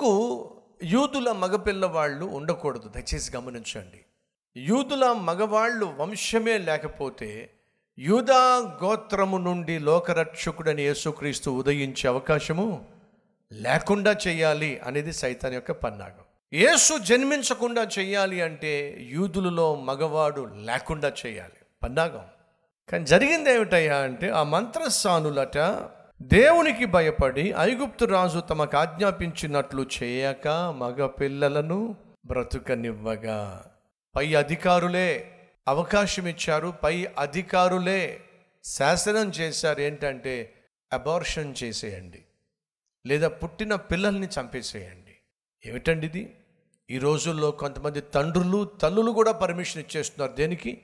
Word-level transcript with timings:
ఎందుకు 0.00 0.50
యూదుల 0.82 1.32
మగపిల్లవాళ్ళు 1.32 2.24
ఉండకూడదు. 2.24 2.88
దయచేసి 2.88 3.36
గమనించండి. 3.36 4.00
యూదుల 4.56 5.12
మగవాళ్ళు 5.12 5.94
వంశమే 5.98 6.58
లేకపోతే 6.58 7.50
యూదా 7.98 8.58
గోత్రము 8.84 9.38
నుండి 9.38 9.78
లోకరక్షకుడని 9.78 10.82
యేసుక్రీస్తు 10.82 11.50
ఉదయించే 11.50 12.08
అవకాశము 12.08 12.84
లేకుండా 13.52 14.16
చేయాలి 14.28 14.78
అనేది 14.78 15.12
సైతాన్ 15.12 15.54
యొక్క 15.54 15.72
పన్నాగం. 15.72 16.24
యేసు 16.52 16.98
జన్మించకుండా 16.98 17.88
చేయాలి 17.98 18.40
అంటే 18.40 18.96
యూదులలో 19.00 19.74
మగవాడు 19.74 20.50
లేకుండా 20.54 21.12
చేయాలి. 21.26 21.60
పన్నాగం. 21.82 22.24
కానీ 22.92 23.04
జరిగింది 23.04 23.50
ఏమిటయ్యా 23.50 23.96
అంటే 23.96 24.30
ఆ 24.30 24.42
మంత్రస్థానులట 24.42 25.58
దేవునికి 26.22 26.84
భయపడి 26.84 27.54
ఐగుప్తు 27.58 28.04
రాజు 28.04 28.38
తమకు 28.40 28.76
ఆజ్ఞాపించినట్లు 28.76 29.86
చేయక 30.02 30.48
మగ 30.48 31.06
పిల్లలను 31.06 31.96
బ్రతుకనివ్వగా. 32.26 33.70
పై 34.16 34.34
అధికారులే 34.34 35.38
అవకాశం 35.68 36.26
ఇచ్చారు 36.28 36.68
పై 36.68 37.08
అధికారులే 37.18 38.20
శాసనం 38.64 39.30
చేశారు. 39.30 39.80
ఏంటంటే 39.80 40.54
అబార్షన్ 40.92 41.54
చేసేయండి 41.62 42.24
లేదా 43.06 43.28
పుట్టిన 43.28 43.74
పిల్లల్ని 43.74 44.28
చంపేసేయండి. 44.40 45.16
ఏమిటండి 45.66 46.06
ఇది? 46.06 46.36
ఈ 46.90 46.98
రోజుల్లో 46.98 47.50
కొంతమంది 47.50 48.00
తండ్రులు 48.00 48.64
తల్లులు 48.64 49.10
కూడా 49.10 49.32
పర్మిషన్ 49.32 49.82
ఇచ్చేస్తున్నారు. 49.82 50.32
దేనికి? 50.32 50.78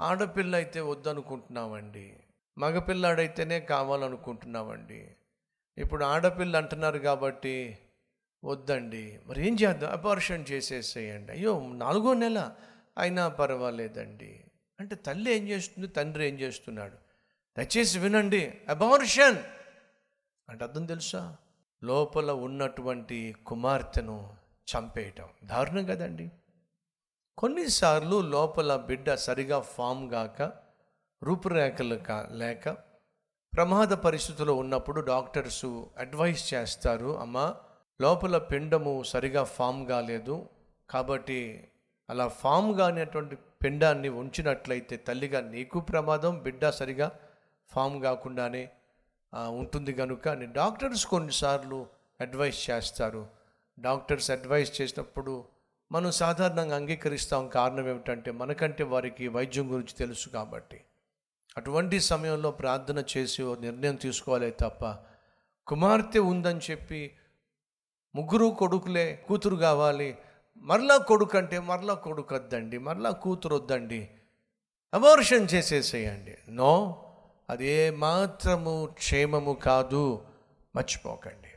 ఆడపిల్ల 0.00 0.56
అయితే 0.56 0.80
వద్దనుకుంటున్నామండి. 0.80 2.12
మగపిల్లాడైతేనే 2.58 3.60
కావాలనుకుంటున్నామండి. 3.60 5.16
ఇప్పుడు 5.78 6.04
ఆడపిల్ల 6.04 6.56
అంటున్నారు 6.56 6.98
కాబట్టి 6.98 7.78
వద్దండి. 8.44 9.20
మరి 9.26 9.46
ఏం 9.46 9.56
చేద్దాం? 9.62 9.90
అపార్షన్ 9.90 10.44
చేసేసేయండి. 10.50 11.32
అయ్యో 11.32 11.72
నాలుగో 11.72 12.14
నెల 12.14 12.54
అయినా 12.98 13.28
పర్వాలేదండి. 13.28 14.44
అంటే 14.80 14.94
తల్లి 14.94 15.32
ఏం 15.32 15.48
చేస్తుంది? 15.48 15.86
తండ్రి 15.86 16.28
ఏం 16.28 16.34
చేస్తున్నాడు? 16.34 16.96
దయచేసి 17.58 17.98
వినండి. 17.98 18.60
అబార్షన్! 18.68 19.38
అంటే 20.48 20.64
అర్థం 20.64 20.86
తెలుసా? 20.86 21.36
లోపల 21.84 22.30
ఉన్నటువంటి 22.30 23.36
కుమార్తెను 23.46 24.36
చంపేయటం. 24.76 25.28
దారుణం 25.44 25.86
కదండి. 25.86 26.30
కొన్నిసార్లు 27.38 28.20
లోపల 28.20 28.76
బిడ్డ 28.76 29.14
సరిగా 29.14 29.60
ఫామ్ 29.60 30.12
గాక 30.12 30.65
రూపురేఖలు 31.22 31.96
కా 31.96 32.28
లేక 32.32 32.68
ప్రమాద 33.52 33.92
పరిస్థితిలో 33.92 34.54
ఉన్నప్పుడు 34.54 35.00
డాక్టర్స్ 35.00 35.64
అడ్వైస్ 35.98 36.54
చేస్తారు 36.54 37.18
అమ్మ 37.18 37.54
లోపల 38.00 38.38
పిండము 38.38 39.02
సరిగా 39.02 39.44
ఫామ్ 39.44 39.86
కాలేదు. 39.86 40.46
కాబట్టి 40.90 41.68
అలా 42.10 42.28
ఫామ్ 42.28 42.78
కానిటువంటి 42.78 43.36
పిండాన్ని 43.64 44.08
ఉంచినట్లయితే 44.08 44.96
తల్లిగా 44.96 45.40
నీకు 45.40 45.80
ప్రమాదం 45.80 46.38
బిడ్డ 46.38 46.70
సరిగా 46.70 47.08
ఫామ్ 47.72 48.02
కాకుండానే 48.02 48.64
ఉంటుంది 49.32 49.92
కనుక 49.92 50.28
అని 50.28 50.46
డాక్టర్స్ 50.46 51.06
కొన్నిసార్లు 51.06 51.86
అడ్వైస్ 52.20 52.70
చేస్తారు. 52.70 53.26
డాక్టర్స్ 53.78 54.30
అడ్వైస్ 54.30 54.80
చేసినప్పుడు 54.80 55.44
మనం 55.92 56.12
సాధారణంగా 56.12 56.76
అంగీకరిస్తాం 56.76 57.48
కారణం 57.48 57.88
ఏమిటంటే 57.88 58.30
మనకంటే 58.30 58.84
వారికి 58.84 59.28
వైద్యం 59.28 59.72
గురించి 59.72 59.94
తెలుసు 59.94 60.28
కాబట్టి. 60.28 60.78
అటువంటి 61.56 62.00
సమయంలో 62.00 62.50
ప్రార్థన 62.50 63.04
చేసి 63.16 63.42
ఓ 63.42 63.54
నిర్ణయం 63.54 63.94
తీసుకోవాలి 63.94 64.50
తప్ప 64.50 64.96
కుమార్తె 65.66 66.18
ఉందని 66.18 66.60
చెప్పి 66.70 67.16
ముగ్గురు 68.14 68.56
కొడుకులే 68.58 69.24
కూతురు 69.28 69.56
కావాలి 69.56 70.18
మరలా 70.56 70.96
కొడుకు 70.96 71.38
అంటే 71.38 71.58
మరలా 71.58 71.94
కొడుకు 71.94 72.34
వద్దండి 72.34 72.78
మరలా 72.78 73.10
కూతురు 73.10 73.54
వద్దండి 73.54 74.10
అబోర్షన్ 74.94 75.48
చేసేసేయండి. 75.54 76.38
నో 76.48 77.02
అది 77.50 77.66
ఏ 77.66 77.90
మాత్రము 77.90 78.88
క్షేమము 78.92 79.52
కాదు 79.52 80.24
మర్చిపోకండి. 80.76 81.48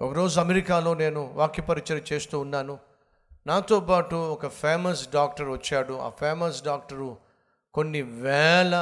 ఒకరోజు 0.00 0.40
అమెరికాలో 0.40 0.94
నేను 0.94 1.32
వాక్యపరిచయం 1.34 2.04
చేస్తూ 2.12 2.40
ఉన్నాను. 2.40 2.78
నాతో 3.46 3.80
పాటు 3.80 4.16
ఒక 4.16 4.46
ఫేమస్ 4.46 5.10
డాక్టర్ 5.10 5.48
వచ్చాడు. 5.48 5.94
ఆ 5.94 6.08
ఫేమస్ 6.08 6.64
డాక్టరు 6.64 7.29
కొన్ని 7.74 8.02
వేల 8.02 8.76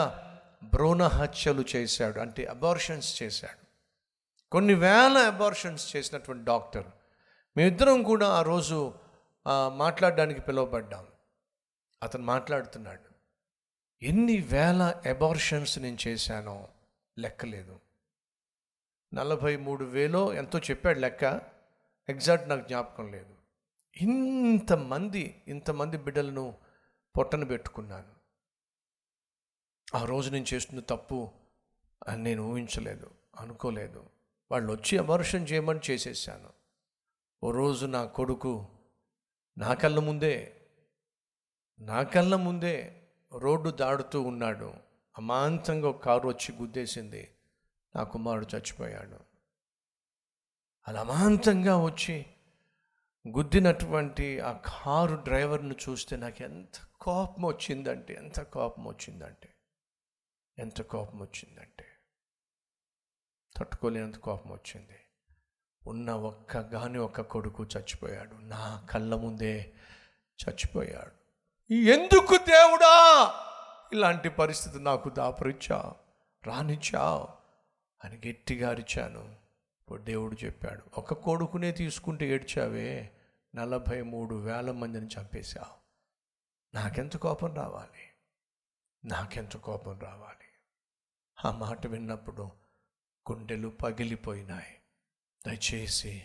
భ్రూణ 0.63 1.03
హత్యలు 1.03 1.65
చేశాడు 1.77 2.21
అంటే 2.21 2.45
అబార్షన్స్ 2.45 3.23
చేశాడు. 3.23 3.65
కొన్ని 4.53 4.75
వేల 4.75 5.17
అబార్షన్స్ 5.33 5.97
చేసినటువంటి 5.97 6.45
డాక్టర్ 6.45 6.87
మేమిద్దరం 7.57 8.03
కూడా 8.03 8.29
ఆ 8.29 8.43
రోజు 8.43 8.95
మాట్లాడడానికి 9.75 10.41
పిలువబడ్డాం. 10.41 11.07
అతను 12.03 12.23
మాట్లాడుతున్నాడు 12.23 13.09
ఎన్ని 14.03 14.37
వేల 14.41 14.83
అబార్షన్స్ 15.11 15.79
నేను 15.79 15.99
చేశానో 16.09 16.69
లెక్కలేదు. 17.19 17.81
నలభై 19.15 19.57
మూడు 19.57 19.85
వేలో 19.85 20.23
ఎంతో 20.35 20.59
చెప్పాడు 20.59 20.99
లెక్క 20.99 21.25
ఎగ్జాక్ట్ 22.09 22.49
నాకు 22.49 22.69
జ్ఞాపకం 22.69 23.13
లేదు. 23.13 23.35
ఇంతమంది 23.97 25.43
ఇంతమంది 25.49 25.97
బిడ్డలను 25.97 26.55
పొట్టన 27.17 27.45
పెట్టుకున్నాను. 27.45 28.18
ఆ 29.95 30.05
రోజు 30.05 30.31
నేను 30.31 30.47
చేస్తున్న 30.55 30.81
తప్పు 30.81 31.31
అని 32.09 32.23
నేను 32.23 32.43
ఊహించలేదు 32.43 33.11
అనుకోలేదు. 33.39 34.07
వాళ్ళు 34.51 34.73
వచ్చి 34.73 34.99
అమర్షం 34.99 35.39
చేయమని 35.39 35.81
చేసేసాను. 35.91 36.51
ఓ 37.45 37.51
రోజు 37.51 37.87
నా 37.87 38.05
కొడుకు 38.05 38.67
నా 39.59 39.75
కళ్ళ 39.75 39.99
ముందే 39.99 40.57
నా 41.81 42.03
కళ్ళ 42.03 42.35
ముందే 42.35 43.03
రోడ్డు 43.39 43.71
దాడుతూ 43.71 44.23
ఉన్నాడు. 44.23 44.75
అమాంతంగా 45.19 45.89
ఒక 45.89 46.03
కారు 46.05 46.29
వచ్చి 46.29 46.55
గుద్దేసింది. 46.55 47.35
నా 47.97 48.03
కుమారుడు 48.03 48.47
చచ్చిపోయాడు. 48.55 49.19
అలా 50.89 51.01
అమాంతంగా 51.01 51.77
వచ్చి 51.77 52.27
గుద్దినటువంటి 53.29 54.41
ఆ 54.41 54.53
కారు 54.53 55.17
డ్రైవర్ను 55.17 55.75
చూస్తే 55.89 56.17
నాకు 56.17 56.43
ఎంత 56.43 56.79
కోపం 57.01 57.45
వచ్చిందంటే 57.45 58.15
ఎంత 58.15 58.41
కోపం 58.41 58.85
వచ్చిందంటే 58.85 59.49
ఎంత 60.59 60.83
కోపం 60.83 61.21
వచ్చిందంటే. 61.21 61.85
తట్టుకోలేనంత 63.57 64.17
కోపం 64.17 64.53
వచ్చింది. 64.53 65.01
ఉన్న 65.87 66.13
ఒక్క 66.13 66.57
గాని 66.57 66.99
ఒక్క 66.99 67.21
కొడుకు 67.21 67.65
చచ్చిపోయాడు. 67.65 68.35
నా 68.35 68.87
కళ్ళ 68.91 69.15
ముందే 69.15 69.73
చచ్చిపోయాడు. 70.29 71.29
ఎందుకు 71.73 72.37
దేవుడా? 72.37 73.35
ఇలాంటి 73.93 74.29
పరిస్థితి 74.29 74.79
నాకు 74.79 75.11
దాపరిచ్చా 75.11 75.95
రానిచ్చా? 76.47 77.29
అని 78.05 78.29
గట్టిగా 78.29 78.71
అరిచాను. 78.71 79.37
ఇప్పుడు 79.79 80.03
దేవుడు 80.03 80.45
చెప్పాడు 80.45 80.83
ఒక 80.99 81.13
కొడుకునే 81.13 81.73
తీసుకుంటే 81.73 82.29
ఏడ్చావే? 82.29 83.11
నలభై 83.55 84.03
మూడు 84.03 84.35
వేల 84.35 84.71
మందిని 84.71 85.07
చంపేశావు. 85.07 85.79
నాకెంత 86.75 87.17
కోపం 87.17 87.55
రావాలి? 87.55 88.11
నాకెంత 89.05 89.57
కోపం 89.57 89.99
రావాలి? 89.99 90.48
ఆ 91.45 91.51
మాట 91.51 91.87
విన్నప్పుడు 91.87 92.51
గుండెలు 93.31 93.69
పగిలిపోయినాయి. 93.69 94.75
దయచేసి 95.47 96.25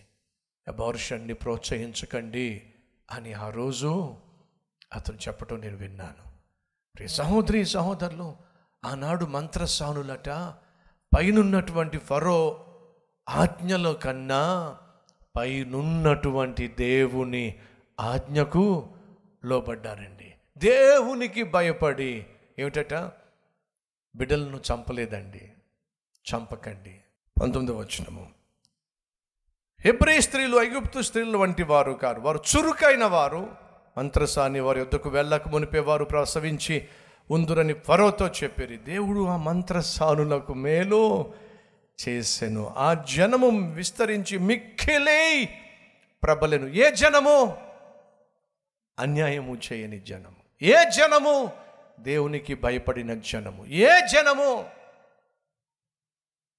అబార్షన్ని 0.68 1.34
ప్రోత్సహించకండి 1.34 2.74
అని 3.12 3.34
ఆ 3.34 3.50
రోజు 3.50 4.18
అతను 4.94 5.18
చెప్పటం 5.18 5.62
నేను 5.62 5.78
విన్నాను. 5.78 6.34
ప్రియ 6.96 7.08
సహోదరి 7.08 7.66
సహోదరులు 7.66 8.36
ఆనాడు 8.86 9.26
మంత్రసానులట 9.26 10.30
పైనున్నటువంటి 11.16 11.98
ఫరో 11.98 12.66
ఆజ్ఞల 13.30 13.94
కన్నా 13.94 14.78
పైనున్నటువంటి 15.36 16.68
దేవుని 16.68 17.60
ఆజ్ఞకు 18.00 18.96
లోబడ్డారండి. 19.46 20.34
దేవునికి 20.58 21.44
భయపడి 21.44 22.26
ఏమిటట? 22.60 23.23
బిడ్డలను 24.16 24.60
చంపలేదండి. 24.72 25.52
చంపకండి. 26.34 27.00
పంతొమ్మిది 27.42 27.78
వచ్చినము 27.78 28.28
హెబ్రీ 29.82 30.22
స్త్రీలు 30.22 30.58
ఐగుప్తు 30.58 31.02
స్త్రీలు 31.02 31.38
వంటి 31.38 31.64
వారు 31.64 31.92
కారు. 31.92 32.22
వారు 32.22 32.40
చురుకైన 32.56 33.06
వారు. 33.06 33.56
మంత్రసాని 33.98 34.60
వారి 34.60 34.80
యొద్దకు 34.80 35.10
వెళ్ళక 35.10 35.48
మునిపే 35.48 35.80
వారు 35.80 36.06
ప్రసవించి 36.06 36.88
ఉందురని 37.32 37.74
ఫరోతో 37.74 38.28
చెప్పారు. 38.28 38.76
దేవుడు 38.76 39.26
ఆ 39.26 39.38
మంత్రసానులకు 39.38 40.54
మేలు 40.54 41.34
చేసెను. 42.10 42.74
ఆ 42.78 42.94
జనము 42.94 43.72
విస్తరించి 43.72 44.38
మిక్కిలే 44.38 45.50
ప్రబలెను. 46.24 46.68
ఏ 46.68 46.92
జనము? 46.92 47.58
అన్యాయము 49.00 49.58
చేయని 49.74 50.00
జనము. 50.00 50.36
ఏ 50.62 50.76
జనము? 50.90 51.63
దేవునికి 52.04 52.56
భయపడిన 52.56 53.14
జనము. 53.14 53.66
ఏ 53.66 53.90
జనము? 54.14 54.66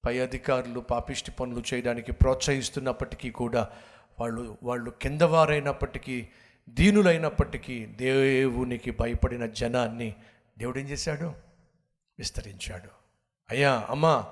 పై 0.07 0.19
అధికారులు 0.19 0.81
పాపిష్టి 0.81 1.31
పనులు 1.31 1.63
చేయడానికి 1.75 2.13
ప్రోత్సహిస్తున్నప్పటికీ 2.13 3.31
కూడా 3.31 3.69
వాళ్ళు 4.21 4.57
వాళ్ళు 4.63 4.91
కిందవారైనప్పటికీ 4.91 6.29
దీనులైనప్పటికీ 6.69 7.87
దేవునికి 7.87 8.91
భయపడిన 8.91 9.47
జనాన్ని 9.47 10.15
దేవుడు 10.59 10.79
ఏం 10.79 10.89
చేశాడు? 10.89 11.35
విస్తరించాడు. 12.19 12.89
అయ్యా 13.51 13.87
అమ్మా 13.91 14.27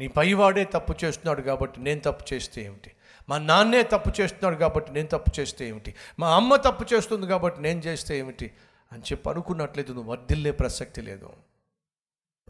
నీ 0.00 0.08
పైవాడే 0.08 0.64
తప్పు 0.64 1.04
చేస్తున్నాడు 1.04 1.40
కాబట్టి 1.40 1.80
నేను 1.80 2.00
తప్పు 2.00 2.34
చేస్తే 2.34 2.62
ఏమిటి? 2.62 2.90
మా 3.28 3.38
నాన్నే 3.38 3.82
తప్పు 3.82 4.20
చేస్తున్నాడు 4.20 4.56
కాబట్టి 4.56 4.92
నేను 4.92 5.08
తప్పు 5.08 5.40
చేస్తే 5.40 5.68
ఏమిటి? 5.68 5.94
మా 6.18 6.36
అమ్మ 6.36 6.56
తప్పు 6.56 6.94
చేస్తుంది 6.94 7.26
కాబట్టి 7.26 7.62
నేను 7.62 7.80
చేస్తే 7.80 8.18
ఏమిటి? 8.18 8.50
అని 8.94 9.02
చెప్పి 9.02 9.30
అనుకున్నట్లయితే 9.30 9.92
నువ్వు 9.92 10.10
వర్ధిల్లే 10.10 10.50
ప్రసక్తి 10.50 11.02
లేదు. 11.02 11.30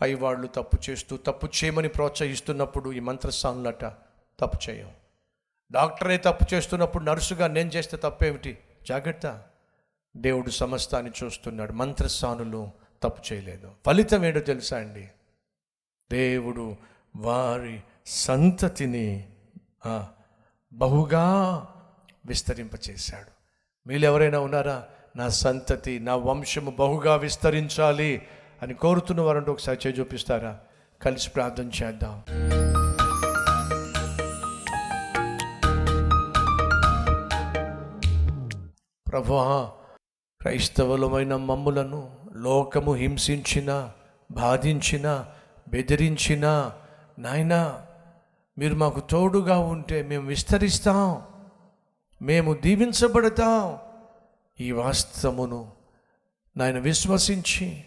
పైవాళ్ళు 0.02 0.46
తప్పు 0.46 0.90
చేస్తూ 0.90 1.16
తప్పు 1.16 1.46
చేయమని 1.46 1.88
ప్రోత్సహిస్తున్నప్పుడు 1.88 2.92
ఈ 2.92 3.00
మంత్రస్థానులట 3.00 3.84
తప్పు 4.40 4.70
చేయం. 4.70 4.92
డాక్టరే 5.72 6.16
తప్పు 6.16 6.54
చేస్తున్నప్పుడు 6.54 7.04
నర్సుగా 7.04 7.46
నేను 7.46 7.68
చేస్తే 7.68 7.96
తప్పేమిటి? 7.96 8.58
జాగ్రత్త. 8.88 9.42
దేవుడు 10.16 10.50
సమస్తాన్ని 10.50 11.12
చూస్తున్నాడు. 11.24 11.72
మంత్రస్థానులు 11.72 12.70
తప్పు 13.02 13.32
చేయలేదు. 13.32 13.72
ఫలితం 13.86 14.24
ఏంటో 14.24 14.40
తెలుసా 14.40 14.78
అండి? 14.78 15.08
దేవుడు 16.12 16.76
వారి 17.16 17.80
సంతతిని 18.06 19.28
బహుగా 20.72 21.26
విస్తరింపచేశాడు. 22.26 23.30
మీరు 23.88 24.04
ఎవరైనా 24.04 24.40
ఉన్నారా? 24.40 24.88
నా 25.16 25.28
సంతతి 25.28 25.98
నా 25.98 26.16
వంశము 26.16 26.70
బహుగా 26.70 27.16
విస్తరించాలి 27.16 28.22
అని 28.62 28.74
కోరుతున్న 28.74 29.20
వారంటే 29.20 29.50
ఒకసారి 29.50 29.78
చేయి 29.86 30.00
చూపిస్తారా? 30.00 30.58
కలిసి 31.02 31.30
ప్రార్థన 31.30 31.70
చేద్దాం. 31.82 32.22
ప్రభువా 39.12 39.70
క్రైస్తవులమైన 40.40 41.36
మమ్ములను 41.36 42.10
లోకము 42.36 42.92
హింసించిన 42.92 43.90
బాధించిన 44.32 45.24
బెదిరించిన 45.68 46.72
నాయనా 47.18 47.80
మీరు 48.58 48.74
మాకు 48.74 49.00
తోడుగా 49.00 49.58
ఉంటే 49.58 50.02
మేము 50.02 50.26
విస్తరిస్తాం. 50.26 51.22
మేము 52.22 52.54
దీవించబడతాం. 52.54 53.83
ఈ 54.60 54.72
వాస్తవమును 54.72 55.72
నాయన 56.56 56.78
విశ్వసించి 56.78 57.84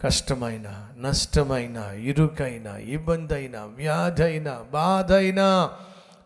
కష్టమైన 0.00 0.92
నష్టమైన 0.96 1.76
ఇరుకైన 1.76 2.66
ఇబ్బంది 2.66 3.34
అయినా 3.34 3.64
వ్యాధి 3.64 4.22
అయినా 4.22 4.58
బాధ 4.58 5.12
అయినా 5.12 5.78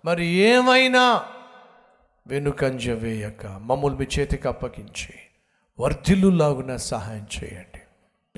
మరి 0.05 0.26
ఏమైనా 0.26 1.25
వెనుకంజ 2.26 2.90
వేయక 2.90 3.46
మమ్మల్ని 3.46 3.99
మీ 3.99 4.06
చేతికి 4.19 4.49
అప్పగించి 4.49 5.14
వర్ధిల్లు 5.81 6.29
లాగున 6.29 6.76
సహాయం 6.76 7.26
చేయండి. 7.44 7.81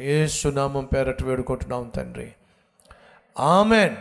ఏ 0.02 0.26
సునామం 0.26 0.84
పేరట 0.84 1.22
వేడుకుంటున్నాం 1.22 1.88
తండ్రి. 1.88 2.32
ఆమెన్. 3.38 3.96